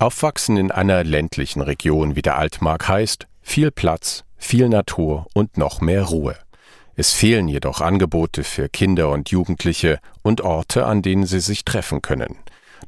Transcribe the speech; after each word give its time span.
Aufwachsen 0.00 0.56
in 0.56 0.70
einer 0.70 1.04
ländlichen 1.04 1.60
Region 1.60 2.16
wie 2.16 2.22
der 2.22 2.38
Altmark 2.38 2.88
heißt 2.88 3.26
viel 3.42 3.70
Platz, 3.70 4.24
viel 4.38 4.70
Natur 4.70 5.26
und 5.34 5.58
noch 5.58 5.82
mehr 5.82 6.04
Ruhe. 6.04 6.38
Es 6.96 7.12
fehlen 7.12 7.48
jedoch 7.48 7.82
Angebote 7.82 8.42
für 8.42 8.70
Kinder 8.70 9.10
und 9.10 9.28
Jugendliche 9.28 9.98
und 10.22 10.40
Orte, 10.40 10.86
an 10.86 11.02
denen 11.02 11.26
sie 11.26 11.40
sich 11.40 11.66
treffen 11.66 12.00
können. 12.00 12.38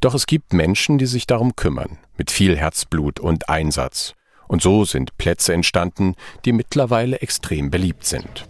Doch 0.01 0.15
es 0.15 0.27
gibt 0.27 0.55
Menschen, 0.55 0.97
die 0.97 1.05
sich 1.05 1.27
darum 1.27 1.55
kümmern, 1.55 1.99
mit 2.17 2.31
viel 2.31 2.57
Herzblut 2.57 3.21
und 3.21 3.51
Einsatz. 3.51 4.15
Und 4.49 4.63
so 4.63 4.87
sind 4.87 5.19
Plätze 5.19 5.53
entstanden, 5.53 6.15
die 6.47 6.53
mittlerweile 6.53 7.21
extrem 7.21 7.71
beliebt 7.71 8.07
sind. 8.07 8.47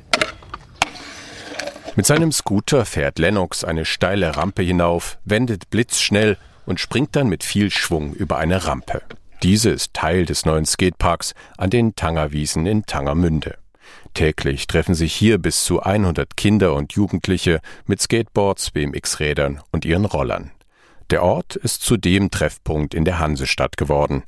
Mit 1.96 2.06
seinem 2.06 2.30
Scooter 2.30 2.84
fährt 2.84 3.18
Lennox 3.18 3.64
eine 3.64 3.84
steile 3.84 4.36
Rampe 4.36 4.62
hinauf, 4.62 5.18
wendet 5.24 5.68
blitzschnell 5.70 6.38
und 6.66 6.80
springt 6.80 7.16
dann 7.16 7.28
mit 7.28 7.44
viel 7.44 7.70
Schwung 7.70 8.12
über 8.12 8.38
eine 8.38 8.66
Rampe. 8.66 9.02
Diese 9.42 9.70
ist 9.70 9.94
Teil 9.94 10.24
des 10.24 10.46
neuen 10.46 10.64
Skateparks 10.64 11.34
an 11.58 11.70
den 11.70 11.96
Tangerwiesen 11.96 12.66
in 12.66 12.86
Tangermünde. 12.86 13.58
Täglich 14.14 14.66
treffen 14.66 14.94
sich 14.94 15.14
hier 15.14 15.38
bis 15.38 15.64
zu 15.64 15.82
100 15.82 16.36
Kinder 16.36 16.74
und 16.74 16.92
Jugendliche 16.92 17.60
mit 17.86 18.00
Skateboards, 18.00 18.70
BMX-Rädern 18.70 19.60
und 19.72 19.84
ihren 19.84 20.04
Rollern. 20.04 20.50
Der 21.10 21.22
Ort 21.22 21.56
ist 21.56 21.82
zudem 21.82 22.30
Treffpunkt 22.30 22.94
in 22.94 23.04
der 23.04 23.18
Hansestadt 23.18 23.76
geworden. 23.76 24.22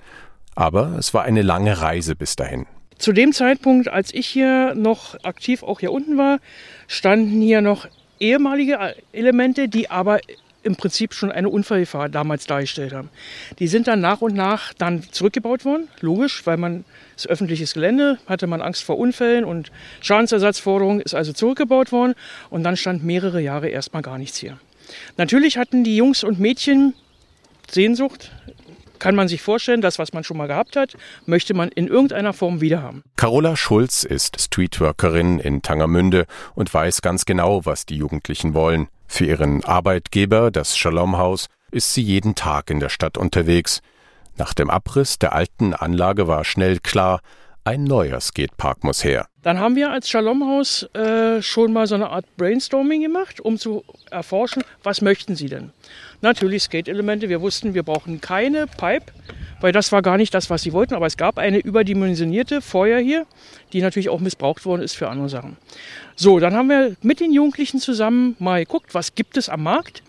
Aber 0.55 0.97
es 0.99 1.15
war 1.15 1.23
eine 1.23 1.43
lange 1.43 1.81
Reise 1.81 2.15
bis 2.15 2.37
dahin. 2.37 2.67
Zu 2.99 3.13
dem 3.13 3.33
Zeitpunkt, 3.33 3.89
als 3.89 4.13
ich 4.15 4.27
hier 4.27 4.75
noch 4.75 5.17
aktiv 5.25 5.63
auch 5.63 5.81
hier 5.81 5.93
unten 5.93 6.17
war, 6.17 6.39
standen 6.87 7.41
hier 7.41 7.61
noch 7.61 7.87
ehemalige 8.21 8.95
Elemente, 9.13 9.69
die 9.69 9.91
aber 9.91 10.21
im 10.65 10.77
Prinzip 10.77 11.15
schon 11.15 11.31
eine 11.31 11.49
Unfallgefahr 11.49 12.09
damals 12.09 12.47
dargestellt 12.47 12.93
haben. 12.93 13.11
Die 13.59 13.69
sind 13.69 13.87
dann 13.87 14.01
nach 14.01 14.21
und 14.21 14.35
nach 14.35 14.73
dann 14.75 15.03
zurückgebaut 15.11 15.65
worden, 15.65 15.89
logisch, 16.01 16.47
weil 16.47 16.57
man 16.57 16.85
das 17.17 17.27
öffentliches 17.27 17.75
Gelände 17.75 18.19
hatte 18.27 18.47
man 18.47 18.61
Angst 18.61 18.83
vor 18.83 18.99
Unfällen 18.99 19.45
und 19.45 19.71
Schadensersatzforderungen 20.01 21.01
ist 21.01 21.15
also 21.15 21.33
zurückgebaut 21.33 21.93
worden 21.93 22.15
und 22.51 22.65
dann 22.65 22.77
stand 22.77 23.05
mehrere 23.05 23.41
Jahre 23.41 23.69
erstmal 23.69 24.03
gar 24.03 24.19
nichts 24.19 24.39
hier. 24.39 24.59
Natürlich 25.17 25.57
hatten 25.57 25.85
die 25.85 25.97
Jungs 25.97 26.25
und 26.25 26.41
Mädchen 26.41 26.95
Sehnsucht 27.71 28.31
kann 28.99 29.15
man 29.15 29.29
sich 29.29 29.43
vorstellen, 29.43 29.83
das, 29.83 29.99
was 29.99 30.15
man 30.15 30.25
schon 30.25 30.39
mal 30.39 30.47
gehabt 30.47 30.77
hat, 30.77 30.97
möchte 31.27 31.53
man 31.53 31.69
in 31.69 31.89
irgendeiner 31.89 32.33
Form 32.33 32.63
wieder 32.63 32.83
haben. 32.83 33.03
Carola 33.17 33.55
Schulz 33.55 34.03
ist 34.03 34.41
Streetworkerin 34.41 35.41
in 35.41 35.61
Tangermünde 35.61 36.27
und 36.55 36.73
weiß 36.73 37.03
ganz 37.03 37.27
genau, 37.27 37.67
was 37.67 37.85
die 37.85 37.97
Jugendlichen 37.97 38.55
wollen. 38.55 38.89
Für 39.07 39.25
ihren 39.25 39.65
Arbeitgeber, 39.65 40.51
das 40.51 40.77
Shalom-Haus, 40.77 41.49
ist 41.71 41.95
sie 41.95 42.03
jeden 42.03 42.35
Tag 42.35 42.71
in 42.71 42.81
der 42.81 42.89
Stadt 42.89 43.19
unterwegs. 43.19 43.81
Nach 44.37 44.55
dem 44.55 44.71
Abriss 44.71 45.19
der 45.19 45.33
alten 45.33 45.75
Anlage 45.75 46.27
war 46.27 46.45
schnell 46.45 46.81
klar, 46.81 47.21
ein 47.65 47.85
neuer 47.85 48.21
Skatepark 48.21 48.85
muss 48.85 49.03
her. 49.05 49.27
Dann 49.43 49.59
haben 49.59 49.75
wir 49.75 49.91
als 49.91 50.09
Shalom-Haus 50.09 50.83
äh, 50.95 51.41
schon 51.41 51.73
mal 51.73 51.87
so 51.87 51.95
eine 51.95 52.11
Art 52.11 52.27
Brainstorming 52.37 53.01
gemacht, 53.01 53.41
um 53.41 53.59
zu 53.59 53.85
erforschen, 54.11 54.63
was 54.83 55.01
möchten 55.01 55.35
Sie 55.35 55.49
denn? 55.49 55.71
Natürlich 56.21 56.65
Skate-Elemente. 56.65 57.29
Wir 57.29 57.41
wussten, 57.41 57.75
wir 57.75 57.83
brauchen 57.83 58.21
keine 58.21 58.67
Pipe, 58.67 59.13
weil 59.61 59.73
das 59.73 59.93
war 59.93 60.03
gar 60.03 60.19
nicht 60.19 60.35
das, 60.35 60.51
was 60.51 60.63
Sie 60.63 60.73
wollten. 60.73 60.95
Aber 60.95 61.07
es 61.07 61.17
gab 61.17 61.39
eine 61.39 61.59
überdimensionierte 61.59 62.61
vorher 62.61 62.99
hier, 62.99 63.27
die 63.73 63.81
natürlich 63.81 64.11
auch 64.11 64.21
missbraucht 64.21 64.65
worden 64.67 64.83
ist 64.83 64.95
für 64.95 65.09
andere 65.09 65.29
Sachen. 65.31 65.57
So, 66.17 66.39
dann 66.39 66.55
haben 66.55 66.69
wir 66.69 66.97
mit 67.03 67.21
den 67.21 67.33
Jugendlichen 67.33 67.81
zusammen 67.81 68.37
mal 68.39 68.61
geguckt, 68.61 68.95
was 68.95 69.15
gibt 69.15 69.37
es 69.37 69.49
am 69.49 69.63
Markt 69.63 70.03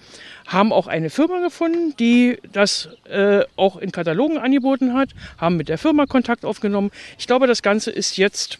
haben 0.47 0.71
auch 0.71 0.88
eine 0.88 1.09
Firma 1.09 1.39
gefunden, 1.39 1.95
die 1.97 2.38
das 2.51 2.89
äh, 3.09 3.43
auch 3.55 3.77
in 3.77 3.91
Katalogen 3.91 4.38
angeboten 4.38 4.93
hat, 4.93 5.09
haben 5.37 5.57
mit 5.57 5.69
der 5.69 5.77
Firma 5.77 6.05
Kontakt 6.05 6.45
aufgenommen. 6.45 6.91
Ich 7.17 7.27
glaube, 7.27 7.47
das 7.47 7.61
Ganze 7.61 7.91
ist 7.91 8.17
jetzt 8.17 8.59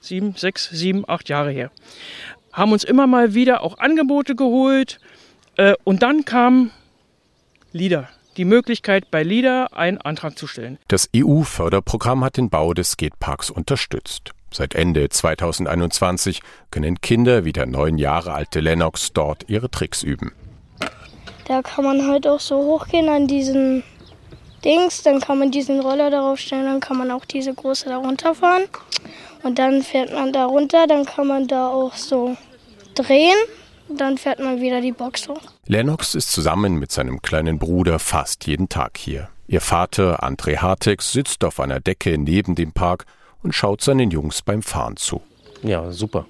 sieben, 0.00 0.34
sechs, 0.36 0.68
sieben, 0.70 1.04
acht 1.08 1.28
Jahre 1.28 1.50
her. 1.50 1.70
Haben 2.52 2.72
uns 2.72 2.84
immer 2.84 3.06
mal 3.06 3.34
wieder 3.34 3.62
auch 3.62 3.78
Angebote 3.78 4.34
geholt 4.34 5.00
äh, 5.56 5.74
und 5.84 6.02
dann 6.02 6.24
kam 6.24 6.70
LIDA. 7.72 8.08
Die 8.36 8.44
Möglichkeit, 8.44 9.10
bei 9.12 9.22
LIDA 9.22 9.66
einen 9.66 9.98
Antrag 9.98 10.36
zu 10.36 10.46
stellen. 10.46 10.78
Das 10.88 11.08
EU-Förderprogramm 11.14 12.24
hat 12.24 12.36
den 12.36 12.50
Bau 12.50 12.74
des 12.74 12.92
Skateparks 12.92 13.50
unterstützt. 13.50 14.32
Seit 14.52 14.74
Ende 14.74 15.08
2021 15.08 16.40
können 16.70 17.00
Kinder 17.00 17.44
wie 17.44 17.52
der 17.52 17.66
neun 17.66 17.98
Jahre 17.98 18.32
alte 18.32 18.60
Lennox 18.60 19.12
dort 19.12 19.48
ihre 19.48 19.70
Tricks 19.70 20.02
üben. 20.02 20.32
Da 21.46 21.62
kann 21.62 21.84
man 21.84 22.08
halt 22.08 22.26
auch 22.26 22.40
so 22.40 22.56
hochgehen 22.56 23.08
an 23.08 23.26
diesen 23.26 23.82
Dings, 24.64 25.02
dann 25.02 25.20
kann 25.20 25.38
man 25.38 25.50
diesen 25.50 25.80
Roller 25.80 26.10
darauf 26.10 26.38
stellen, 26.38 26.64
dann 26.64 26.80
kann 26.80 26.96
man 26.96 27.10
auch 27.10 27.24
diese 27.24 27.52
große 27.52 27.86
da 27.86 27.98
runterfahren. 27.98 28.64
Und 29.42 29.58
dann 29.58 29.82
fährt 29.82 30.12
man 30.12 30.32
da 30.32 30.46
runter, 30.46 30.86
dann 30.86 31.04
kann 31.04 31.26
man 31.26 31.46
da 31.46 31.68
auch 31.68 31.94
so 31.94 32.36
drehen. 32.94 33.36
Dann 33.90 34.16
fährt 34.16 34.40
man 34.40 34.62
wieder 34.62 34.80
die 34.80 34.92
Box 34.92 35.28
hoch. 35.28 35.42
Lennox 35.66 36.14
ist 36.14 36.32
zusammen 36.32 36.78
mit 36.78 36.90
seinem 36.90 37.20
kleinen 37.20 37.58
Bruder 37.58 37.98
fast 37.98 38.46
jeden 38.46 38.70
Tag 38.70 38.96
hier. 38.96 39.28
Ihr 39.46 39.60
Vater, 39.60 40.24
André 40.24 40.56
Hartex, 40.56 41.12
sitzt 41.12 41.44
auf 41.44 41.60
einer 41.60 41.80
Decke 41.80 42.16
neben 42.16 42.54
dem 42.54 42.72
Park 42.72 43.04
und 43.42 43.54
schaut 43.54 43.82
seinen 43.82 44.10
Jungs 44.10 44.40
beim 44.40 44.62
Fahren 44.62 44.96
zu. 44.96 45.20
Ja, 45.62 45.92
super. 45.92 46.24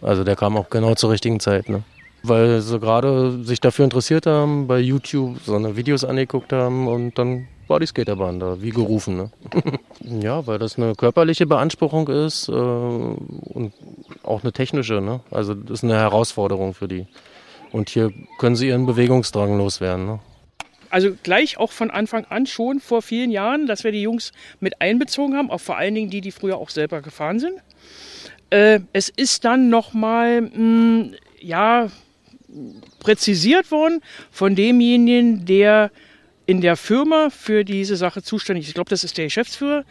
Also 0.00 0.22
der 0.22 0.36
kam 0.36 0.56
auch 0.56 0.70
genau 0.70 0.94
zur 0.94 1.10
richtigen 1.10 1.40
Zeit. 1.40 1.68
Ne? 1.68 1.82
Weil 2.26 2.60
sie 2.60 2.80
gerade 2.80 3.44
sich 3.44 3.60
dafür 3.60 3.84
interessiert 3.84 4.26
haben, 4.26 4.66
bei 4.66 4.78
YouTube 4.78 5.38
so 5.44 5.54
eine 5.54 5.76
Videos 5.76 6.04
angeguckt 6.04 6.52
haben 6.52 6.88
und 6.88 7.18
dann 7.18 7.48
war 7.68 7.80
die 7.80 7.86
Skaterbahn 7.86 8.40
da, 8.40 8.60
wie 8.62 8.70
gerufen. 8.70 9.16
Ne? 9.16 9.30
ja, 10.22 10.46
weil 10.46 10.58
das 10.58 10.76
eine 10.76 10.94
körperliche 10.94 11.46
Beanspruchung 11.46 12.08
ist 12.08 12.48
äh, 12.48 12.52
und 12.52 13.72
auch 14.22 14.42
eine 14.42 14.52
technische. 14.52 15.00
Ne? 15.00 15.20
Also 15.30 15.54
das 15.54 15.80
ist 15.80 15.84
eine 15.84 15.96
Herausforderung 15.96 16.74
für 16.74 16.88
die. 16.88 17.06
Und 17.72 17.90
hier 17.90 18.12
können 18.38 18.56
sie 18.56 18.68
ihren 18.68 18.86
Bewegungsdrang 18.86 19.56
loswerden. 19.58 20.06
Ne? 20.06 20.20
Also 20.90 21.10
gleich 21.22 21.58
auch 21.58 21.72
von 21.72 21.90
Anfang 21.90 22.24
an 22.26 22.46
schon 22.46 22.80
vor 22.80 23.02
vielen 23.02 23.30
Jahren, 23.30 23.66
dass 23.66 23.84
wir 23.84 23.92
die 23.92 24.02
Jungs 24.02 24.32
mit 24.60 24.80
einbezogen 24.80 25.36
haben, 25.36 25.50
auch 25.50 25.60
vor 25.60 25.76
allen 25.76 25.94
Dingen 25.94 26.10
die, 26.10 26.20
die 26.20 26.30
früher 26.30 26.56
auch 26.56 26.70
selber 26.70 27.02
gefahren 27.02 27.38
sind. 27.38 27.60
Äh, 28.50 28.80
es 28.92 29.08
ist 29.08 29.44
dann 29.44 29.68
nochmal, 29.68 30.50
ja, 31.40 31.88
präzisiert 33.00 33.70
worden 33.70 34.00
von 34.30 34.54
demjenigen, 34.54 35.44
der 35.46 35.90
in 36.46 36.60
der 36.60 36.76
Firma 36.76 37.30
für 37.30 37.64
diese 37.64 37.96
Sache 37.96 38.22
zuständig 38.22 38.64
ist. 38.64 38.68
Ich 38.68 38.74
glaube, 38.74 38.90
das 38.90 39.04
ist 39.04 39.16
der 39.16 39.24
Geschäftsführer. 39.26 39.84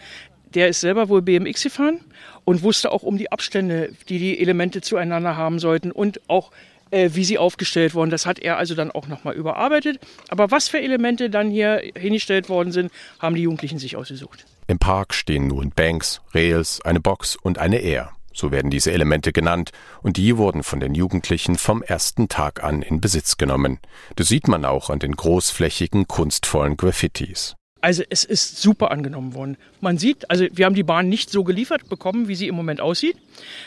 Der 0.53 0.67
ist 0.67 0.81
selber 0.81 1.09
wohl 1.09 1.21
BMX 1.23 1.63
gefahren 1.63 1.99
und 2.45 2.61
wusste 2.61 2.91
auch 2.91 3.01
um 3.03 3.17
die 3.17 3.31
Abstände, 3.31 3.91
die 4.07 4.19
die 4.19 4.39
Elemente 4.39 4.81
zueinander 4.81 5.35
haben 5.35 5.57
sollten 5.57 5.91
und 5.91 6.21
auch 6.29 6.51
äh, 6.91 7.09
wie 7.13 7.25
sie 7.25 7.39
aufgestellt 7.39 7.95
wurden. 7.95 8.11
Das 8.11 8.27
hat 8.27 8.37
er 8.37 8.57
also 8.57 8.75
dann 8.75 8.91
auch 8.91 9.07
nochmal 9.07 9.33
überarbeitet. 9.33 9.99
Aber 10.29 10.51
was 10.51 10.67
für 10.67 10.79
Elemente 10.79 11.31
dann 11.31 11.49
hier 11.49 11.81
hingestellt 11.97 12.49
worden 12.49 12.71
sind, 12.71 12.91
haben 13.17 13.35
die 13.35 13.41
Jugendlichen 13.41 13.79
sich 13.79 13.95
ausgesucht. 13.95 14.45
Im 14.67 14.77
Park 14.77 15.15
stehen 15.15 15.47
nun 15.47 15.71
Banks, 15.71 16.21
Rails, 16.35 16.81
eine 16.81 16.99
Box 16.99 17.35
und 17.35 17.57
eine 17.57 17.79
Air 17.79 18.13
so 18.33 18.51
werden 18.51 18.71
diese 18.71 18.91
Elemente 18.91 19.31
genannt, 19.31 19.71
und 20.01 20.17
die 20.17 20.37
wurden 20.37 20.63
von 20.63 20.79
den 20.79 20.95
Jugendlichen 20.95 21.57
vom 21.57 21.81
ersten 21.81 22.27
Tag 22.27 22.63
an 22.63 22.81
in 22.81 23.01
Besitz 23.01 23.37
genommen. 23.37 23.79
Das 24.15 24.27
sieht 24.27 24.47
man 24.47 24.65
auch 24.65 24.89
an 24.89 24.99
den 24.99 25.15
großflächigen, 25.15 26.07
kunstvollen 26.07 26.77
Graffitis. 26.77 27.55
Also 27.83 28.01
es 28.09 28.23
ist 28.23 28.61
super 28.61 28.91
angenommen 28.91 29.33
worden. 29.33 29.57
Man 29.81 29.97
sieht, 29.97 30.31
also 30.31 30.45
wir 30.53 30.65
haben 30.65 30.73
die 30.73 30.83
Bahn 30.83 31.09
nicht 31.09 31.29
so 31.29 31.43
geliefert 31.43 31.89
bekommen, 31.89 32.29
wie 32.29 32.35
sie 32.35 32.47
im 32.47 32.55
Moment 32.55 32.79
aussieht. 32.79 33.17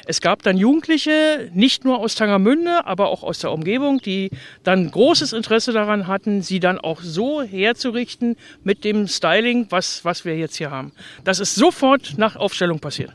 Es 0.06 0.22
gab 0.22 0.43
dann 0.43 0.56
Jugendliche, 0.56 1.50
nicht 1.53 1.84
nur 1.84 1.99
aus 1.99 2.15
Tangermünde, 2.15 2.87
aber 2.87 3.09
auch 3.09 3.22
aus 3.22 3.41
der 3.41 3.53
Umgebung, 3.53 4.00
die 4.00 4.31
dann 4.62 4.91
großes 4.91 5.34
Interesse 5.34 5.72
daran 5.72 6.06
hatten, 6.06 6.41
sie 6.41 6.60
dann 6.60 6.78
auch 6.78 7.03
so 7.03 7.43
herzurichten 7.43 8.37
mit 8.65 8.84
dem 8.84 9.06
Styling, 9.06 9.66
was, 9.69 10.03
was 10.03 10.25
wir 10.25 10.38
jetzt 10.38 10.56
hier 10.56 10.70
haben. 10.70 10.93
Das 11.25 11.38
ist 11.38 11.55
sofort 11.55 12.14
nach 12.17 12.37
Aufstellung 12.37 12.81
passiert. 12.81 13.12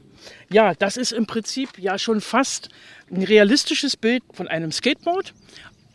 Ja, 0.49 0.73
das 0.73 0.97
ist 0.97 1.11
im 1.11 1.25
Prinzip 1.25 1.77
ja 1.77 1.97
schon 1.97 2.21
fast 2.21 2.69
ein 3.11 3.23
realistisches 3.23 3.97
Bild 3.97 4.23
von 4.33 4.47
einem 4.47 4.71
Skateboard. 4.71 5.33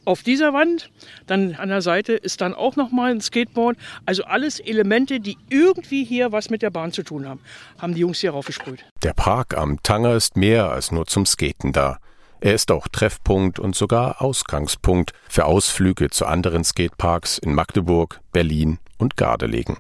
Auf 0.05 0.23
dieser 0.23 0.53
Wand, 0.53 0.91
dann 1.27 1.57
an 1.57 1.69
der 1.69 1.83
Seite 1.83 2.13
ist 2.13 2.41
dann 2.41 2.55
auch 2.55 2.77
nochmal 2.77 3.11
ein 3.11 3.21
Skateboard. 3.21 3.77
Also 4.05 4.23
alles 4.23 4.61
Elemente, 4.61 5.19
die 5.19 5.37
irgendwie 5.51 6.05
hier 6.05 6.31
was 6.31 6.49
mit 6.49 6.63
der 6.63 6.71
Bahn 6.71 6.93
zu 6.93 7.03
tun 7.03 7.29
haben, 7.29 7.41
haben 7.79 7.93
die 7.93 8.03
Jungs 8.03 8.21
hier 8.21 8.31
raufgesprüht. 8.31 8.85
Der 9.03 9.15
Park 9.15 9.57
am 9.57 9.83
Tanger 9.83 10.15
ist 10.15 10.37
mehr 10.37 10.71
als 10.71 10.93
nur 10.93 11.07
zum 11.07 11.27
Skaten 11.27 11.73
da. 11.73 11.99
Er 12.39 12.55
ist 12.55 12.71
auch 12.71 12.87
Treffpunkt 12.87 13.59
und 13.59 13.75
sogar 13.75 14.23
Ausgangspunkt 14.23 15.13
für 15.29 15.47
Ausflüge 15.47 16.11
zu 16.11 16.27
anderen 16.27 16.63
Skateparks 16.63 17.39
in 17.39 17.55
Magdeburg, 17.55 18.21
Berlin 18.31 18.79
und 18.99 19.17
Gardelegen. 19.17 19.79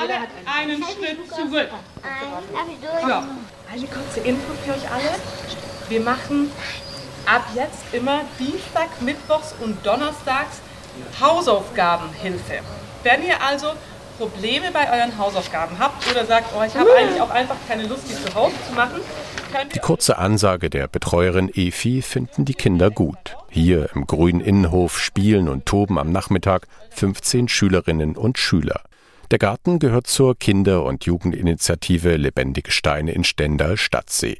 Alle 0.00 0.14
einen 0.46 0.82
Schritt 0.82 1.28
zurück. 1.28 1.68
Ja. 3.08 3.24
Eine 3.70 3.86
kurze 3.86 4.20
Info 4.20 4.52
für 4.64 4.72
euch 4.72 4.90
alle. 4.90 5.14
Wir 5.88 6.00
machen 6.00 6.50
ab 7.26 7.46
jetzt 7.54 7.84
immer 7.92 8.22
Dienstag, 8.38 8.88
Mittwochs 9.02 9.54
und 9.60 9.84
Donnerstags 9.84 10.60
Hausaufgabenhilfe. 11.20 12.60
Wenn 13.02 13.24
ihr 13.24 13.42
also 13.42 13.68
Probleme 14.18 14.70
bei 14.72 14.90
euren 14.90 15.16
Hausaufgaben 15.16 15.78
habt 15.78 16.10
oder 16.10 16.26
sagt, 16.26 16.52
oh, 16.56 16.62
ich 16.62 16.74
habe 16.74 16.90
eigentlich 16.94 17.20
auch 17.20 17.30
einfach 17.30 17.56
keine 17.68 17.86
Lust, 17.86 18.04
die 18.08 18.14
zu 18.14 18.34
Hause 18.34 18.54
zu 18.68 18.74
machen, 18.74 19.00
die 19.74 19.80
kurze 19.80 20.18
Ansage 20.18 20.70
der 20.70 20.86
Betreuerin 20.86 21.50
Efi 21.52 22.02
finden 22.02 22.44
die 22.44 22.54
Kinder 22.54 22.90
gut. 22.90 23.36
Hier 23.48 23.88
im 23.94 24.06
grünen 24.06 24.40
Innenhof 24.40 25.00
spielen 25.00 25.48
und 25.48 25.66
toben 25.66 25.98
am 25.98 26.12
Nachmittag 26.12 26.68
15 26.90 27.48
Schülerinnen 27.48 28.16
und 28.16 28.38
Schüler. 28.38 28.82
Der 29.30 29.38
Garten 29.38 29.78
gehört 29.78 30.08
zur 30.08 30.36
Kinder- 30.36 30.82
und 30.82 31.04
Jugendinitiative 31.04 32.16
Lebendige 32.16 32.72
Steine 32.72 33.12
in 33.12 33.22
Stendal 33.22 33.76
Stadtsee. 33.76 34.38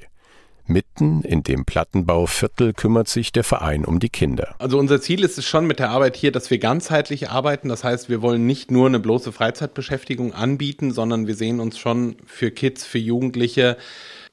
Mitten 0.67 1.23
in 1.23 1.45
dem 1.45 1.65
Plattenbauviertel 1.65 2.73
kümmert 2.73 3.07
sich 3.07 3.31
der 3.31 3.45
Verein 3.45 3.85
um 3.85 4.01
die 4.01 4.09
Kinder. 4.09 4.57
Also 4.59 4.81
unser 4.81 5.01
Ziel 5.01 5.23
ist 5.23 5.39
es 5.39 5.47
schon 5.47 5.69
mit 5.69 5.79
der 5.79 5.91
Arbeit 5.91 6.17
hier, 6.17 6.33
dass 6.33 6.51
wir 6.51 6.59
ganzheitlich 6.59 7.31
arbeiten. 7.31 7.69
Das 7.69 7.85
heißt, 7.85 8.09
wir 8.09 8.21
wollen 8.21 8.47
nicht 8.47 8.73
nur 8.73 8.89
eine 8.89 8.99
bloße 8.99 9.31
Freizeitbeschäftigung 9.31 10.35
anbieten, 10.35 10.91
sondern 10.91 11.29
wir 11.29 11.37
sehen 11.37 11.61
uns 11.61 11.79
schon 11.79 12.17
für 12.27 12.51
Kids, 12.51 12.85
für 12.85 12.99
Jugendliche 12.99 13.77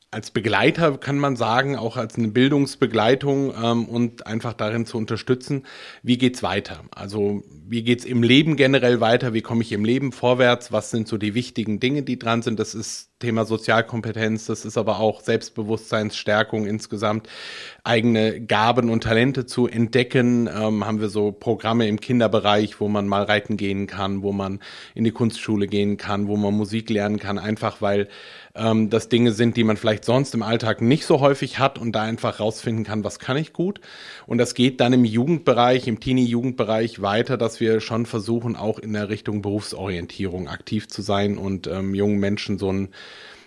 als 0.10 0.32
Begleiter 0.32 0.98
kann 0.98 1.20
man 1.20 1.36
sagen, 1.36 1.76
auch 1.76 1.98
als 1.98 2.16
eine 2.16 2.30
Bildungsbegleitung 2.30 3.54
ähm, 3.62 3.86
und 3.86 4.26
einfach 4.26 4.54
darin 4.54 4.86
zu 4.86 4.98
unterstützen, 4.98 5.66
wie 6.02 6.18
geht's 6.18 6.42
weiter? 6.44 6.86
Also 6.92 7.44
wie 7.68 7.84
geht's 7.84 8.06
im 8.06 8.24
Leben 8.24 8.56
generell 8.56 9.02
weiter? 9.02 9.34
Wie 9.34 9.42
komme 9.42 9.64
ich 9.64 9.74
im 9.74 9.84
Leben 9.84 10.14
vorwärts? 10.14 10.72
Was 10.72 10.92
sind 10.92 11.10
so 11.10 11.18
die 11.18 11.34
wichtigen 11.34 11.82
Dinge, 11.82 12.04
die 12.04 12.18
dran 12.18 12.42
sind? 12.42 12.58
Das 12.60 12.74
ist 12.74 13.10
Thema 13.20 13.46
Sozialkompetenz, 13.46 14.46
das 14.46 14.64
ist 14.64 14.78
aber 14.78 15.00
auch 15.00 15.22
Selbstbewusstseinsstärkung 15.22 16.68
insgesamt, 16.68 17.28
eigene 17.84 18.40
Gaben 18.42 18.92
und 18.92 19.02
Talente 19.04 19.48
zu 19.48 19.68
entdecken. 19.68 20.48
Ähm, 20.48 20.86
haben 20.86 21.02
wir 21.02 21.10
so 21.10 21.32
Programme 21.32 21.88
im 21.88 22.00
Kinderbereich, 22.00 22.80
wo 22.80 22.88
man 22.90 23.08
mal 23.08 23.24
reiten 23.24 23.58
gehen 23.58 23.88
kann, 23.88 24.22
wo 24.22 24.34
man 24.34 24.60
in 24.94 25.04
die 25.04 25.12
Kunstschule 25.12 25.66
gehen 25.66 25.98
kann, 25.98 26.28
wo 26.28 26.38
man 26.38 26.54
Musik 26.54 26.92
lernen 26.92 27.18
kann, 27.18 27.40
einfach 27.40 27.82
weil 27.82 28.08
ähm, 28.54 28.90
das 28.92 29.10
Dinge 29.10 29.32
sind, 29.32 29.58
die 29.58 29.64
man 29.64 29.78
vielleicht 29.78 30.06
sonst 30.06 30.36
im 30.36 30.44
Alltag 30.44 30.82
nicht 30.82 31.06
so 31.06 31.20
häufig 31.20 31.58
hat 31.58 31.80
und 31.80 31.94
da 31.94 32.04
einfach 32.04 32.40
rausfinden 32.40 32.84
kann, 32.84 33.04
was 33.04 33.18
kann 33.18 33.38
ich 33.38 33.54
gut. 33.54 33.80
Und 34.26 34.38
das 34.38 34.54
geht 34.54 34.80
dann 34.80 34.94
im 34.94 35.06
Jugendbereich, 35.06 35.88
im 35.88 36.00
Teenie-Jugendbereich 36.00 37.02
weiter, 37.02 37.38
dass 37.38 37.60
wir 37.60 37.80
schon 37.80 38.06
versuchen, 38.06 38.56
auch 38.56 38.78
in 38.78 38.94
der 38.94 39.10
Richtung 39.10 39.42
Berufsorientierung 39.42 40.48
aktiv 40.48 40.88
zu 40.88 41.02
sein 41.02 41.38
und 41.40 41.68
ähm, 41.68 41.96
jungen 41.96 42.20
Menschen 42.20 42.60
so 42.60 42.72
ein 42.72 42.90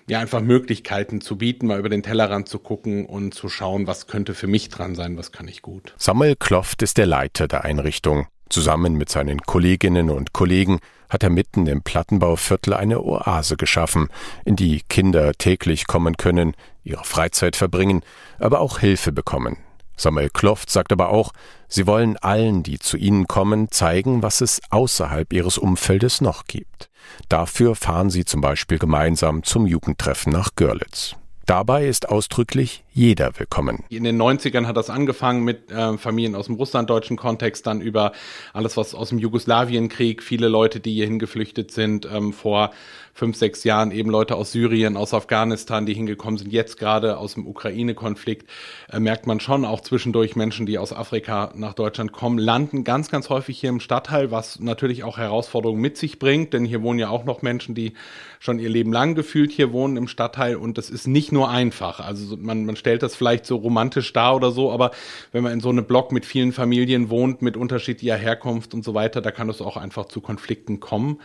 ja 0.09 0.19
einfach 0.19 0.41
Möglichkeiten 0.41 1.21
zu 1.21 1.39
bieten, 1.39 1.67
mal 1.67 1.79
über 1.79 1.89
den 1.89 2.03
Tellerrand 2.03 2.49
zu 2.49 2.59
gucken 2.59 3.07
und 3.07 3.35
zu 3.35 3.49
schauen, 3.49 3.87
was 3.87 4.07
könnte 4.07 4.35
für 4.35 4.47
mich 4.47 4.69
dran 4.69 4.95
sein, 4.95 5.17
was 5.17 5.33
kann 5.33 5.49
ich 5.49 5.63
gut. 5.63 5.95
Samuel 5.99 6.37
Kloft 6.37 6.83
ist 6.83 6.99
der 6.99 7.07
Leiter 7.07 7.49
der 7.49 7.65
Einrichtung. 7.65 8.27
Zusammen 8.49 8.95
mit 8.95 9.09
seinen 9.09 9.41
Kolleginnen 9.43 10.11
und 10.11 10.33
Kollegen 10.33 10.81
hat 11.09 11.23
er 11.23 11.31
mitten 11.31 11.67
im 11.69 11.83
Plattenbauviertel 11.83 12.75
eine 12.75 13.01
Oase 13.01 13.57
geschaffen, 13.57 14.09
in 14.45 14.57
die 14.57 14.83
Kinder 14.89 15.33
täglich 15.35 15.87
kommen 15.87 16.17
können, 16.17 16.55
ihre 16.83 17.05
Freizeit 17.05 17.55
verbringen, 17.55 18.03
aber 18.39 18.61
auch 18.61 18.81
Hilfe 18.81 19.13
bekommen. 19.13 19.57
Samuel 20.01 20.31
Kloft 20.31 20.71
sagt 20.71 20.93
aber 20.93 21.11
auch, 21.11 21.33
sie 21.69 21.87
wollen 21.87 22.17
allen, 22.17 22.63
die 22.63 22.79
zu 22.79 22.97
ihnen 22.97 23.29
kommen, 23.29 23.71
zeigen, 23.71 24.23
was 24.23 24.41
es 24.41 24.61
außerhalb 24.71 25.33
ihres 25.33 25.59
Umfeldes 25.59 26.21
noch 26.21 26.45
gibt. 26.47 26.89
Dafür 27.29 27.75
fahren 27.75 28.11
sie 28.11 28.25
zum 28.25 28.41
Beispiel 28.41 28.79
gemeinsam 28.79 29.43
zum 29.43 29.67
Jugendtreffen 29.67 30.33
nach 30.33 30.51
Görlitz. 30.57 31.17
Dabei 31.51 31.89
ist 31.89 32.09
ausdrücklich 32.09 32.85
jeder 32.93 33.33
willkommen. 33.37 33.83
In 33.89 34.05
den 34.05 34.23
90ern 34.23 34.67
hat 34.67 34.77
das 34.77 34.89
angefangen 34.89 35.43
mit 35.43 35.73
äh, 35.73 35.99
Familien 35.99 36.37
aus 36.37 36.47
dem 36.47 36.55
russlanddeutschen 36.55 37.17
Kontext, 37.17 37.67
dann 37.67 37.81
über 37.81 38.13
alles, 38.53 38.77
was 38.77 38.95
aus 38.95 39.09
dem 39.09 39.19
Jugoslawienkrieg, 39.19 40.23
viele 40.23 40.47
Leute, 40.47 40.79
die 40.79 40.93
hierhin 40.93 41.19
geflüchtet 41.19 41.73
sind, 41.73 42.07
ähm, 42.07 42.33
vor 42.33 42.71
fünf, 43.15 43.37
sechs 43.37 43.65
Jahren 43.65 43.91
eben 43.91 44.11
Leute 44.11 44.37
aus 44.37 44.53
Syrien, 44.53 44.97
aus 44.97 45.13
Afghanistan, 45.13 45.87
die 45.87 45.95
hingekommen 45.95 46.39
sind, 46.39 46.53
jetzt 46.53 46.79
gerade 46.79 47.19
aus 47.19 47.35
dem 47.35 47.47
Ukraine-Konflikt, 47.47 48.49
äh, 48.91 49.01
merkt 49.01 49.27
man 49.27 49.41
schon 49.41 49.65
auch 49.65 49.81
zwischendurch 49.81 50.37
Menschen, 50.37 50.67
die 50.67 50.79
aus 50.79 50.93
Afrika 50.93 51.53
nach 51.55 51.75
Deutschland 51.75 52.13
kommen, 52.13 52.39
landen 52.39 52.85
ganz, 52.85 53.11
ganz 53.11 53.29
häufig 53.29 53.59
hier 53.59 53.71
im 53.71 53.81
Stadtteil, 53.81 54.31
was 54.31 54.61
natürlich 54.61 55.05
auch 55.05 55.19
Herausforderungen 55.19 55.81
mit 55.81 55.97
sich 55.97 56.19
bringt, 56.19 56.53
denn 56.55 56.65
hier 56.65 56.83
wohnen 56.83 56.99
ja 56.99 57.09
auch 57.09 57.25
noch 57.25 57.43
Menschen, 57.43 57.75
die 57.75 57.95
schon 58.39 58.59
ihr 58.59 58.71
Leben 58.71 58.93
lang 58.93 59.15
gefühlt 59.15 59.53
hier 59.53 59.73
wohnen 59.73 59.97
im 59.97 60.09
Stadtteil 60.09 60.57
und 60.57 60.79
das 60.79 60.91
ist 60.91 61.07
nicht 61.07 61.31
nur 61.31 61.40
einfach. 61.49 62.01
Also 62.01 62.37
man, 62.37 62.67
man 62.67 62.77
stellt 62.77 63.03
das 63.03 63.15
vielleicht 63.15 63.47
so 63.47 63.57
romantisch 63.57 64.13
dar 64.13 64.37
oder 64.37 64.51
so, 64.51 64.71
aber 64.71 64.91
wenn 65.33 65.43
man 65.43 65.53
in 65.53 65.61
so 65.61 65.71
einem 65.71 65.85
Block 65.85 66.13
mit 66.13 66.27
vielen 66.27 66.53
Familien 66.53 67.11
wohnt, 67.11 67.43
mit 67.43 67.57
unterschiedlicher 67.57 68.17
Herkunft 68.17 68.75
und 68.75 68.85
so 68.85 68.95
weiter, 68.95 69.21
da 69.21 69.31
kann 69.31 69.49
es 69.49 69.61
auch 69.61 69.77
einfach 69.77 70.07
zu 70.07 70.21
Konflikten 70.21 70.81
kommen. 70.81 71.21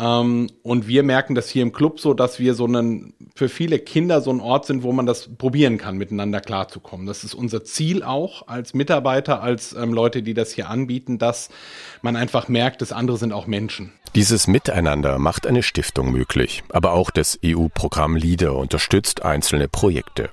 Ähm, 0.00 0.48
und 0.62 0.88
wir 0.88 1.02
merken 1.02 1.34
das 1.34 1.50
hier 1.50 1.62
im 1.62 1.72
Club 1.72 2.00
so, 2.00 2.14
dass 2.14 2.38
wir 2.38 2.54
so 2.54 2.64
einen, 2.64 3.12
für 3.34 3.48
viele 3.48 3.78
Kinder 3.78 4.22
so 4.22 4.30
ein 4.30 4.40
Ort 4.40 4.64
sind, 4.64 4.82
wo 4.82 4.92
man 4.92 5.04
das 5.04 5.28
probieren 5.36 5.76
kann, 5.76 5.98
miteinander 5.98 6.40
klarzukommen. 6.40 7.06
Das 7.06 7.22
ist 7.22 7.34
unser 7.34 7.64
Ziel 7.64 8.02
auch 8.02 8.48
als 8.48 8.72
Mitarbeiter, 8.72 9.42
als 9.42 9.74
ähm, 9.74 9.92
Leute, 9.92 10.22
die 10.22 10.32
das 10.32 10.52
hier 10.52 10.70
anbieten, 10.70 11.18
dass 11.18 11.50
man 12.00 12.16
einfach 12.16 12.48
merkt, 12.48 12.80
dass 12.80 12.92
andere 12.92 13.18
sind 13.18 13.32
auch 13.32 13.46
Menschen. 13.46 13.92
Dieses 14.14 14.46
Miteinander 14.46 15.18
macht 15.18 15.46
eine 15.46 15.62
Stiftung 15.62 16.10
möglich, 16.10 16.64
aber 16.70 16.92
auch 16.92 17.10
das 17.10 17.38
EU-Programm 17.44 18.16
LEADER 18.16 18.56
unterstützt 18.56 19.22
einzelne 19.22 19.68
Projekte. 19.68 20.30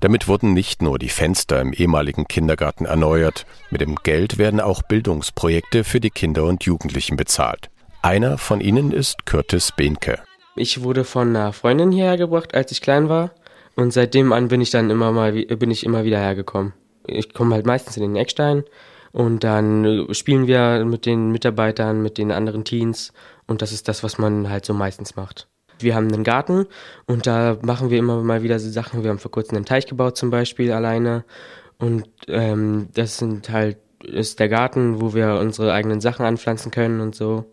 Damit 0.00 0.28
wurden 0.28 0.52
nicht 0.52 0.80
nur 0.80 0.98
die 0.98 1.08
Fenster 1.08 1.60
im 1.60 1.72
ehemaligen 1.72 2.28
Kindergarten 2.28 2.86
erneuert, 2.86 3.46
mit 3.70 3.80
dem 3.80 3.96
Geld 3.96 4.38
werden 4.38 4.60
auch 4.60 4.82
Bildungsprojekte 4.82 5.82
für 5.82 5.98
die 5.98 6.10
Kinder 6.10 6.44
und 6.44 6.62
Jugendlichen 6.62 7.16
bezahlt. 7.16 7.68
Einer 8.02 8.38
von 8.38 8.60
ihnen 8.60 8.92
ist 8.92 9.26
Curtis 9.26 9.72
Behnke. 9.72 10.20
Ich 10.54 10.82
wurde 10.82 11.04
von 11.04 11.28
einer 11.34 11.52
Freundin 11.52 11.90
hierher 11.90 12.16
gebracht, 12.16 12.54
als 12.54 12.70
ich 12.70 12.80
klein 12.80 13.08
war. 13.08 13.32
Und 13.74 13.92
seitdem 13.92 14.32
an 14.32 14.48
bin 14.48 14.60
ich 14.60 14.70
dann 14.70 14.90
immer 14.90 15.12
mal 15.12 15.32
bin 15.32 15.70
ich 15.70 15.84
immer 15.84 16.04
wieder 16.04 16.18
hergekommen. 16.18 16.72
Ich 17.06 17.34
komme 17.34 17.54
halt 17.54 17.66
meistens 17.66 17.96
in 17.96 18.02
den 18.02 18.16
Eckstein 18.16 18.64
und 19.12 19.42
dann 19.44 20.08
spielen 20.12 20.46
wir 20.46 20.84
mit 20.84 21.06
den 21.06 21.30
Mitarbeitern, 21.30 22.02
mit 22.02 22.18
den 22.18 22.32
anderen 22.32 22.64
Teens 22.64 23.12
und 23.46 23.62
das 23.62 23.72
ist 23.72 23.88
das, 23.88 24.02
was 24.02 24.18
man 24.18 24.48
halt 24.48 24.64
so 24.64 24.74
meistens 24.74 25.16
macht. 25.16 25.48
Wir 25.78 25.94
haben 25.94 26.08
einen 26.12 26.24
Garten 26.24 26.66
und 27.06 27.26
da 27.26 27.56
machen 27.62 27.90
wir 27.90 27.98
immer 27.98 28.22
mal 28.22 28.42
wieder 28.42 28.58
so 28.58 28.68
Sachen. 28.68 29.04
Wir 29.04 29.10
haben 29.10 29.18
vor 29.18 29.30
kurzem 29.30 29.56
einen 29.56 29.64
Teich 29.64 29.86
gebaut 29.86 30.16
zum 30.16 30.30
Beispiel 30.30 30.72
alleine 30.72 31.24
und 31.78 32.08
ähm, 32.26 32.88
das 32.94 33.18
sind 33.18 33.48
halt 33.50 33.78
ist 34.02 34.38
der 34.38 34.48
Garten, 34.48 35.00
wo 35.00 35.14
wir 35.14 35.34
unsere 35.40 35.72
eigenen 35.72 36.00
Sachen 36.00 36.24
anpflanzen 36.24 36.70
können 36.70 37.00
und 37.00 37.14
so. 37.14 37.44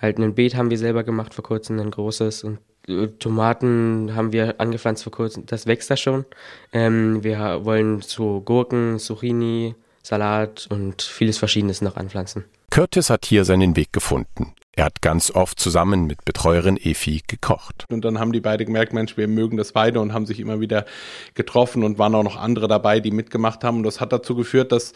Halt 0.00 0.18
ein 0.18 0.34
Beet 0.34 0.56
haben 0.56 0.70
wir 0.70 0.78
selber 0.78 1.04
gemacht 1.04 1.34
vor 1.34 1.44
kurzem, 1.44 1.78
ein 1.78 1.90
großes. 1.90 2.44
Und 2.44 2.58
äh, 2.88 3.08
Tomaten 3.18 4.14
haben 4.14 4.32
wir 4.32 4.60
angepflanzt 4.60 5.02
vor 5.02 5.12
kurzem, 5.12 5.46
das 5.46 5.66
wächst 5.66 5.90
da 5.90 5.96
schon. 5.96 6.24
Ähm, 6.72 7.22
wir 7.22 7.64
wollen 7.64 8.00
so 8.00 8.40
Gurken, 8.40 8.98
Zucchini, 8.98 9.74
Salat 10.02 10.66
und 10.70 11.02
vieles 11.02 11.38
Verschiedenes 11.38 11.82
noch 11.82 11.96
anpflanzen. 11.96 12.44
Curtis 12.70 13.10
hat 13.10 13.26
hier 13.26 13.44
seinen 13.44 13.76
Weg 13.76 13.92
gefunden. 13.92 14.54
Er 14.76 14.84
hat 14.84 15.02
ganz 15.02 15.32
oft 15.32 15.58
zusammen 15.58 16.06
mit 16.06 16.24
Betreuerin 16.24 16.76
Efi 16.76 17.22
gekocht. 17.26 17.86
Und 17.90 18.04
dann 18.04 18.20
haben 18.20 18.32
die 18.32 18.40
beide 18.40 18.64
gemerkt, 18.64 18.92
Mensch, 18.92 19.16
wir 19.16 19.26
mögen 19.26 19.56
das 19.56 19.72
beide 19.72 20.00
und 20.00 20.12
haben 20.14 20.26
sich 20.26 20.38
immer 20.38 20.60
wieder 20.60 20.86
getroffen 21.34 21.82
und 21.82 21.98
waren 21.98 22.14
auch 22.14 22.22
noch 22.22 22.36
andere 22.36 22.68
dabei, 22.68 23.00
die 23.00 23.10
mitgemacht 23.10 23.64
haben. 23.64 23.78
Und 23.78 23.82
das 23.82 24.00
hat 24.00 24.12
dazu 24.12 24.36
geführt, 24.36 24.70
dass 24.70 24.92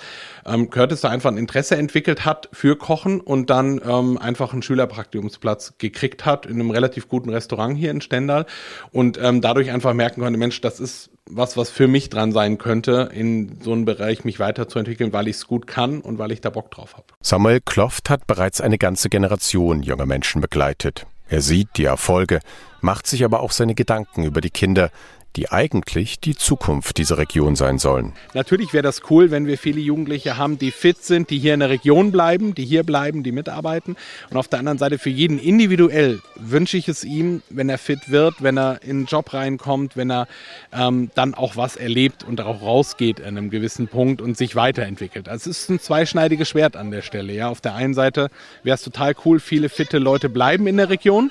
ähm, 0.46 0.70
Curtis 0.70 1.00
da 1.00 1.08
einfach 1.08 1.32
ein 1.32 1.38
Interesse 1.38 1.76
entwickelt 1.76 2.24
hat 2.24 2.48
für 2.52 2.76
Kochen 2.76 3.20
und 3.20 3.50
dann 3.50 3.80
ähm, 3.84 4.16
einfach 4.16 4.52
einen 4.52 4.62
Schülerpraktikumsplatz 4.62 5.74
gekriegt 5.78 6.24
hat 6.24 6.46
in 6.46 6.54
einem 6.54 6.70
relativ 6.70 7.08
guten 7.08 7.30
Restaurant 7.30 7.76
hier 7.76 7.90
in 7.90 8.00
Stendal 8.00 8.46
und 8.92 9.18
ähm, 9.20 9.40
dadurch 9.40 9.72
einfach 9.72 9.92
merken 9.92 10.20
konnte, 10.20 10.38
Mensch, 10.38 10.60
das 10.60 10.78
ist 10.78 11.10
was, 11.30 11.56
was 11.56 11.70
für 11.70 11.88
mich 11.88 12.10
dran 12.10 12.32
sein 12.32 12.58
könnte, 12.58 13.10
in 13.12 13.58
so 13.62 13.72
einem 13.72 13.84
Bereich 13.84 14.24
mich 14.24 14.38
weiterzuentwickeln, 14.38 15.12
weil 15.12 15.28
ich 15.28 15.36
es 15.36 15.46
gut 15.46 15.66
kann 15.66 16.00
und 16.00 16.18
weil 16.18 16.32
ich 16.32 16.40
da 16.40 16.50
Bock 16.50 16.70
drauf 16.70 16.94
habe. 16.94 17.06
Samuel 17.20 17.60
Kloft 17.60 18.10
hat 18.10 18.26
bereits 18.26 18.60
eine 18.60 18.78
ganze 18.78 19.08
Generation 19.08 19.82
junger 19.82 20.06
Menschen 20.06 20.40
begleitet. 20.40 21.06
Er 21.28 21.40
sieht 21.40 21.68
die 21.76 21.84
Erfolge, 21.84 22.40
macht 22.80 23.06
sich 23.06 23.24
aber 23.24 23.40
auch 23.40 23.52
seine 23.52 23.74
Gedanken 23.74 24.24
über 24.24 24.40
die 24.40 24.50
Kinder, 24.50 24.90
die 25.36 25.50
eigentlich 25.50 26.20
die 26.20 26.36
Zukunft 26.36 26.98
dieser 26.98 27.18
Region 27.18 27.56
sein 27.56 27.78
sollen. 27.78 28.12
Natürlich 28.34 28.72
wäre 28.72 28.82
das 28.82 29.02
cool, 29.10 29.30
wenn 29.30 29.46
wir 29.46 29.58
viele 29.58 29.80
Jugendliche 29.80 30.36
haben, 30.36 30.58
die 30.58 30.70
fit 30.70 31.02
sind, 31.04 31.30
die 31.30 31.38
hier 31.38 31.54
in 31.54 31.60
der 31.60 31.70
Region 31.70 32.12
bleiben, 32.12 32.54
die 32.54 32.64
hier 32.64 32.84
bleiben, 32.84 33.22
die 33.22 33.32
mitarbeiten. 33.32 33.96
Und 34.30 34.36
auf 34.36 34.48
der 34.48 34.60
anderen 34.60 34.78
Seite 34.78 34.98
für 34.98 35.10
jeden 35.10 35.38
individuell 35.38 36.20
wünsche 36.36 36.76
ich 36.76 36.88
es 36.88 37.04
ihm, 37.04 37.42
wenn 37.50 37.68
er 37.68 37.78
fit 37.78 38.10
wird, 38.10 38.42
wenn 38.42 38.58
er 38.58 38.82
in 38.82 38.90
einen 38.90 39.06
Job 39.06 39.34
reinkommt, 39.34 39.96
wenn 39.96 40.10
er 40.10 40.28
ähm, 40.72 41.10
dann 41.14 41.34
auch 41.34 41.56
was 41.56 41.76
erlebt 41.76 42.24
und 42.24 42.36
darauf 42.36 42.62
rausgeht 42.62 43.20
an 43.20 43.36
einem 43.36 43.50
gewissen 43.50 43.88
Punkt 43.88 44.22
und 44.22 44.36
sich 44.36 44.56
weiterentwickelt. 44.56 45.28
Also 45.28 45.50
es 45.50 45.62
ist 45.62 45.70
ein 45.70 45.80
zweischneidiges 45.80 46.48
Schwert 46.48 46.76
an 46.76 46.90
der 46.90 47.02
Stelle. 47.02 47.32
Ja, 47.32 47.48
auf 47.48 47.60
der 47.60 47.74
einen 47.74 47.94
Seite 47.94 48.30
wäre 48.62 48.76
es 48.76 48.82
total 48.82 49.14
cool, 49.24 49.40
viele 49.40 49.68
fitte 49.68 49.98
Leute 49.98 50.28
bleiben 50.28 50.66
in 50.66 50.76
der 50.76 50.88
Region. 50.88 51.30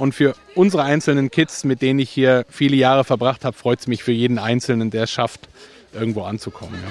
Und 0.00 0.14
für 0.14 0.34
unsere 0.54 0.82
einzelnen 0.82 1.30
Kids, 1.30 1.62
mit 1.62 1.82
denen 1.82 1.98
ich 1.98 2.08
hier 2.08 2.46
viele 2.48 2.74
Jahre 2.74 3.04
verbracht 3.04 3.44
habe, 3.44 3.54
freut 3.54 3.80
es 3.80 3.86
mich 3.86 4.02
für 4.02 4.12
jeden 4.12 4.38
Einzelnen, 4.38 4.90
der 4.90 5.02
es 5.02 5.10
schafft, 5.10 5.50
irgendwo 5.92 6.22
anzukommen. 6.22 6.80
Ja. 6.82 6.88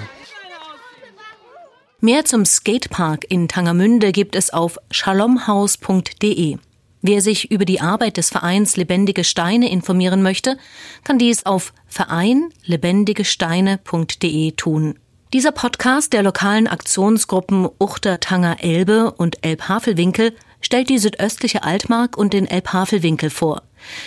Mehr 2.02 2.24
zum 2.24 2.46
Skatepark 2.46 3.26
in 3.28 3.48
Tangermünde 3.48 4.12
gibt 4.12 4.36
es 4.36 4.54
auf 4.54 4.78
shalomhaus.de. 4.92 6.58
Wer 7.02 7.22
sich 7.22 7.50
über 7.50 7.66
die 7.66 7.82
Arbeit 7.82 8.18
des 8.18 8.30
Vereins 8.30 8.78
Lebendige 8.78 9.24
Steine 9.24 9.72
informieren 9.72 10.22
möchte, 10.22 10.60
kann 11.04 11.18
dies 11.18 11.48
auf 11.48 11.74
vereinlebendigesteine.de 11.88 14.52
tun. 14.52 15.00
Dieser 15.34 15.52
Podcast 15.52 16.14
der 16.14 16.22
lokalen 16.22 16.68
Aktionsgruppen 16.68 17.70
Uchter 17.80 18.20
Tanger 18.20 18.64
Elbe 18.64 19.12
und 19.12 19.44
Elbhavelwinkel 19.44 20.36
stellt 20.62 20.90
die 20.90 20.98
südöstliche 20.98 21.64
Altmark 21.64 22.18
und 22.18 22.34
den 22.34 22.48
Elbhavelwinkel 22.48 23.30
vor. 23.30 23.64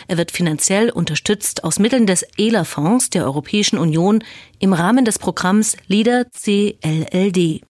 Er 0.09 0.19
wird 0.19 0.31
finanziell 0.31 0.91
unterstützt 0.91 1.65
aus 1.65 1.79
Mitteln 1.79 2.07
des 2.07 2.25
ELA-Fonds 2.37 3.11
der 3.11 3.25
Europäischen 3.25 3.79
Union 3.79 4.25
im 4.59 4.73
Rahmen 4.73 5.05
des 5.05 5.19
Programms 5.19 5.77
LIDER 5.87 6.27
CLLD. 6.31 7.61